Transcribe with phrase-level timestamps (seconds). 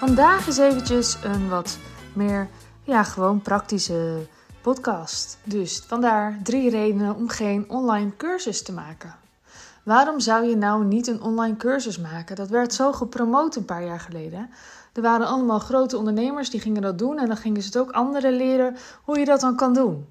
[0.00, 1.78] Vandaag is eventjes een wat
[2.12, 2.48] meer,
[2.82, 4.26] ja, gewoon praktische
[4.60, 5.38] podcast.
[5.44, 9.14] Dus vandaar drie redenen om geen online cursus te maken.
[9.84, 12.36] Waarom zou je nou niet een online cursus maken?
[12.36, 14.50] Dat werd zo gepromoot een paar jaar geleden.
[14.92, 17.90] Er waren allemaal grote ondernemers die gingen dat doen en dan gingen ze het ook
[17.90, 20.06] anderen leren hoe je dat dan kan doen.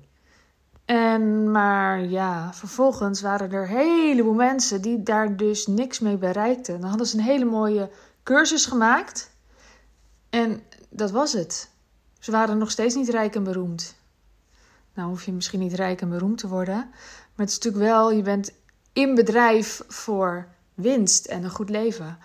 [0.85, 6.81] En maar ja, vervolgens waren er een heleboel mensen die daar dus niks mee bereikten.
[6.81, 7.89] Dan hadden ze een hele mooie
[8.23, 9.37] cursus gemaakt
[10.29, 11.69] en dat was het.
[12.19, 13.95] Ze waren nog steeds niet rijk en beroemd.
[14.93, 18.11] Nou hoef je misschien niet rijk en beroemd te worden, maar het is natuurlijk wel,
[18.11, 18.51] je bent
[18.93, 22.17] in bedrijf voor winst en een goed leven.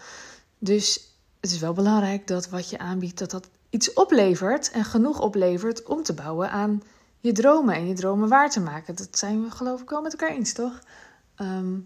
[0.58, 5.20] Dus het is wel belangrijk dat wat je aanbiedt, dat dat iets oplevert en genoeg
[5.20, 6.82] oplevert om te bouwen aan
[7.18, 8.96] je dromen en je dromen waar te maken.
[8.96, 10.78] Dat zijn we geloof ik wel met elkaar eens, toch?
[11.34, 11.78] Ehm,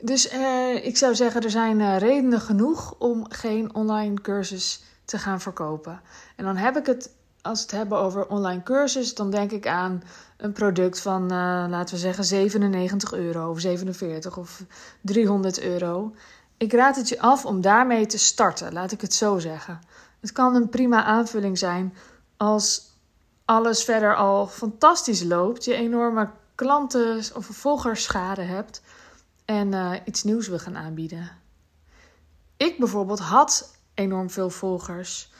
[0.00, 5.18] dus uh, ik zou zeggen, er zijn uh, redenen genoeg om geen online cursus te
[5.18, 6.00] gaan verkopen.
[6.36, 7.10] En dan heb ik het,
[7.42, 10.02] als we het hebben over online cursus, dan denk ik aan
[10.36, 11.28] een product van, uh,
[11.68, 14.62] laten we zeggen, 97 euro of 47 of
[15.00, 16.14] 300 euro.
[16.56, 19.80] Ik raad het je af om daarmee te starten, laat ik het zo zeggen.
[20.20, 21.94] Het kan een prima aanvulling zijn
[22.36, 22.94] als
[23.44, 28.82] alles verder al fantastisch loopt, je enorme klanten of volgerschade hebt
[29.44, 31.30] en uh, iets nieuws wil gaan aanbieden.
[32.56, 35.30] Ik bijvoorbeeld had enorm veel volgers.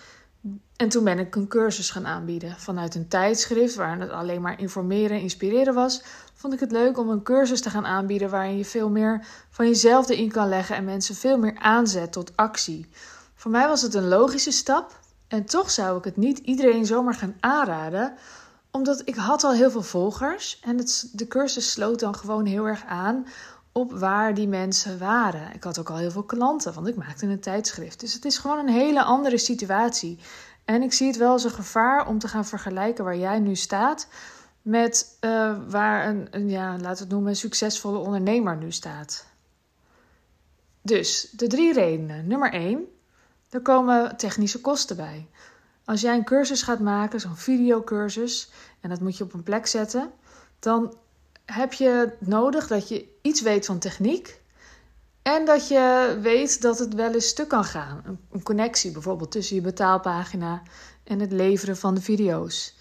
[0.77, 2.57] En toen ben ik een cursus gaan aanbieden.
[2.59, 6.03] Vanuit een tijdschrift waar het alleen maar informeren en inspireren was,
[6.35, 9.67] vond ik het leuk om een cursus te gaan aanbieden waarin je veel meer van
[9.67, 12.89] jezelf erin kan leggen en mensen veel meer aanzet tot actie.
[13.35, 17.15] Voor mij was het een logische stap en toch zou ik het niet iedereen zomaar
[17.15, 18.15] gaan aanraden,
[18.71, 22.67] omdat ik had al heel veel volgers en het, de cursus sloot dan gewoon heel
[22.67, 23.27] erg aan
[23.77, 25.55] op waar die mensen waren.
[25.55, 28.01] Ik had ook al heel veel klanten, want ik maakte een tijdschrift.
[28.01, 30.19] Dus het is gewoon een hele andere situatie.
[30.65, 33.55] En ik zie het wel als een gevaar om te gaan vergelijken waar jij nu
[33.55, 34.09] staat
[34.63, 39.27] met uh, waar een, een, ja, laten we het noemen, een succesvolle ondernemer nu staat.
[40.83, 42.27] Dus de drie redenen.
[42.27, 42.85] Nummer één,
[43.51, 45.29] er komen technische kosten bij.
[45.85, 48.51] Als jij een cursus gaat maken, zo'n videocursus,
[48.81, 50.11] en dat moet je op een plek zetten,
[50.59, 50.95] dan
[51.47, 54.41] heb je nodig dat je iets weet van techniek.
[55.23, 58.19] En dat je weet dat het wel eens stuk kan gaan.
[58.31, 60.63] Een connectie bijvoorbeeld tussen je betaalpagina
[61.05, 62.75] en het leveren van de video's.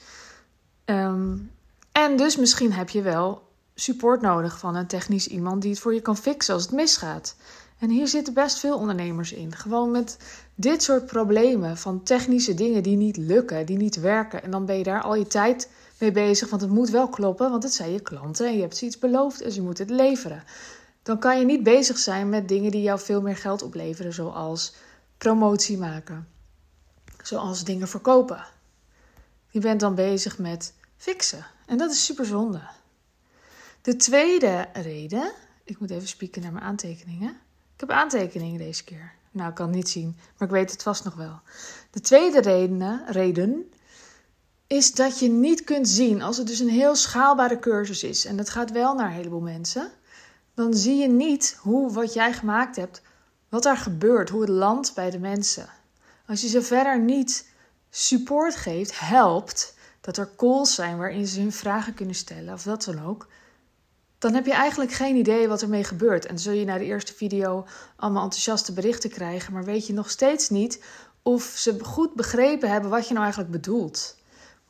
[0.85, 1.51] Um,
[1.91, 5.93] en dus misschien heb je wel support nodig van een technisch iemand die het voor
[5.93, 7.35] je kan fixen als het misgaat.
[7.79, 9.55] En hier zitten best veel ondernemers in.
[9.55, 10.17] Gewoon met
[10.55, 14.43] dit soort problemen van technische dingen die niet lukken, die niet werken.
[14.43, 15.69] En dan ben je daar al je tijd
[16.11, 18.85] bezig, want het moet wel kloppen, want het zijn je klanten en je hebt ze
[18.85, 20.43] iets beloofd en ze moeten het leveren.
[21.03, 24.73] Dan kan je niet bezig zijn met dingen die jou veel meer geld opleveren, zoals
[25.17, 26.27] promotie maken,
[27.23, 28.45] zoals dingen verkopen.
[29.49, 32.61] Je bent dan bezig met fixen en dat is super zonde.
[33.81, 35.31] De tweede reden,
[35.63, 37.29] ik moet even spieken naar mijn aantekeningen.
[37.73, 39.13] Ik heb aantekeningen deze keer.
[39.31, 41.39] Nou, ik kan het niet zien, maar ik weet het vast nog wel.
[41.91, 43.71] De tweede reden, reden
[44.75, 48.37] is dat je niet kunt zien als het dus een heel schaalbare cursus is en
[48.37, 49.91] dat gaat wel naar een heleboel mensen,
[50.53, 53.01] dan zie je niet hoe wat jij gemaakt hebt,
[53.49, 55.69] wat daar gebeurt, hoe het landt bij de mensen.
[56.27, 57.49] Als je ze verder niet
[57.89, 62.83] support geeft, helpt, dat er calls zijn waarin ze hun vragen kunnen stellen of dat
[62.83, 63.27] dan ook,
[64.17, 66.25] dan heb je eigenlijk geen idee wat ermee gebeurt.
[66.25, 67.65] En zul je na de eerste video
[67.95, 70.83] allemaal enthousiaste berichten krijgen, maar weet je nog steeds niet
[71.21, 74.15] of ze goed begrepen hebben wat je nou eigenlijk bedoelt.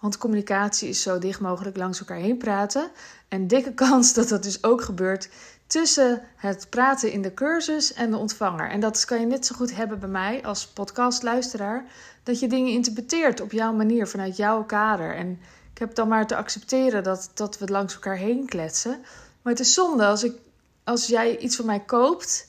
[0.06, 2.92] Want communicatie is zo dicht mogelijk langs elkaar heen praten.
[3.28, 5.30] En dikke kans dat dat dus ook gebeurt
[5.68, 8.70] tussen het praten in de cursus en de ontvanger.
[8.70, 11.86] En dat kan je net zo goed hebben bij mij als podcastluisteraar.
[12.24, 15.16] Dat je dingen interpreteert op jouw manier, vanuit jouw kader.
[15.16, 15.40] En
[15.74, 19.00] ik heb dan maar te accepteren dat, dat we langs elkaar heen kletsen.
[19.42, 20.38] Maar het is zonde als, ik,
[20.84, 22.48] als jij iets van mij koopt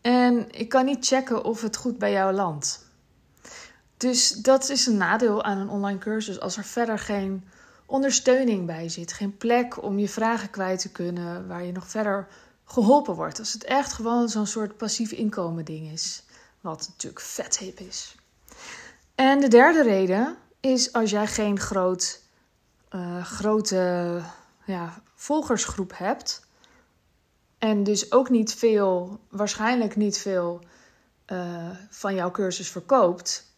[0.00, 2.90] en ik kan niet checken of het goed bij jou landt.
[4.02, 7.44] Dus dat is een nadeel aan een online cursus als er verder geen
[7.86, 12.28] ondersteuning bij zit, geen plek om je vragen kwijt te kunnen waar je nog verder
[12.64, 13.38] geholpen wordt.
[13.38, 16.22] Als het echt gewoon zo'n soort passief inkomen ding is,
[16.60, 18.14] wat natuurlijk vet hip is.
[19.14, 22.22] En de derde reden is als jij geen groot,
[22.90, 24.20] uh, grote
[24.64, 26.46] ja, volgersgroep hebt
[27.58, 30.60] en dus ook niet veel, waarschijnlijk niet veel
[31.26, 33.50] uh, van jouw cursus verkoopt,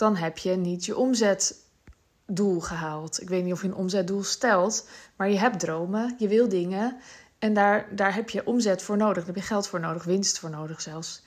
[0.00, 3.22] dan heb je niet je omzetdoel gehaald.
[3.22, 6.96] Ik weet niet of je een omzetdoel stelt, maar je hebt dromen, je wil dingen
[7.38, 10.38] en daar, daar heb je omzet voor nodig, daar heb je geld voor nodig, winst
[10.38, 11.22] voor nodig zelfs.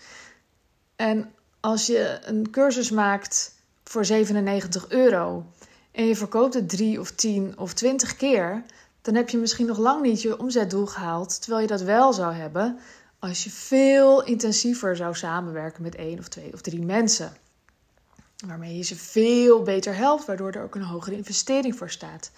[0.95, 5.45] En als je een cursus maakt voor 97 euro
[5.91, 8.63] en je verkoopt het 3 of 10 of 20 keer,
[9.01, 12.33] dan heb je misschien nog lang niet je omzetdoel gehaald, terwijl je dat wel zou
[12.33, 12.79] hebben
[13.19, 17.33] als je veel intensiever zou samenwerken met één of twee of drie mensen.
[18.47, 22.31] Waarmee je ze veel beter helpt, waardoor er ook een hogere investering voor staat.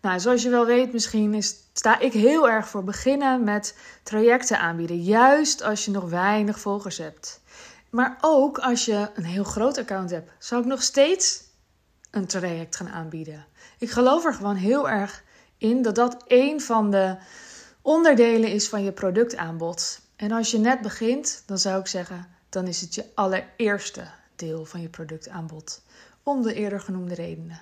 [0.00, 4.60] Nou, zoals je wel weet, misschien is, sta ik heel erg voor beginnen met trajecten
[4.60, 5.02] aanbieden.
[5.02, 7.40] Juist als je nog weinig volgers hebt.
[7.90, 11.42] Maar ook als je een heel groot account hebt, zou ik nog steeds
[12.10, 13.46] een traject gaan aanbieden.
[13.78, 15.24] Ik geloof er gewoon heel erg
[15.56, 17.16] in dat dat een van de
[17.82, 20.00] onderdelen is van je productaanbod.
[20.16, 24.02] En als je net begint, dan zou ik zeggen, dan is het je allereerste
[24.38, 25.82] deel van je productaanbod.
[26.22, 27.60] Om de eerder genoemde redenen.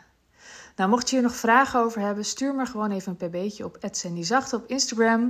[0.77, 3.79] Nou, mocht je hier nog vragen over hebben, stuur me gewoon even een pb'tje op
[3.91, 5.21] @sandyzachte op Instagram.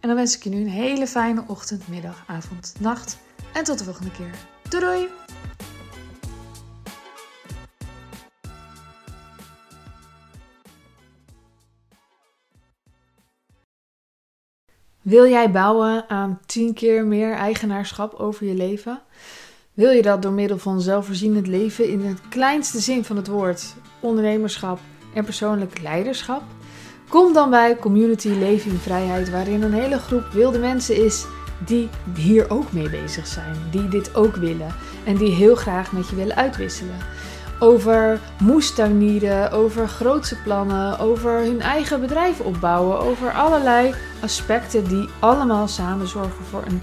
[0.00, 3.18] En dan wens ik je nu een hele fijne ochtend, middag, avond, nacht.
[3.52, 4.34] En tot de volgende keer.
[4.68, 5.08] Doei doei!
[15.02, 19.02] Wil jij bouwen aan 10 keer meer eigenaarschap over je leven?
[19.80, 23.74] Wil je dat door middel van zelfvoorzienend leven in het kleinste zin van het woord,
[24.00, 24.78] ondernemerschap
[25.14, 26.42] en persoonlijk leiderschap?
[27.08, 31.26] Kom dan bij Community Leven in Vrijheid, waarin een hele groep wilde mensen is
[31.66, 34.74] die hier ook mee bezig zijn, die dit ook willen
[35.04, 36.96] en die heel graag met je willen uitwisselen
[37.60, 45.68] over moestuinieren, over grootse plannen, over hun eigen bedrijf opbouwen, over allerlei aspecten die allemaal
[45.68, 46.82] samen zorgen voor een,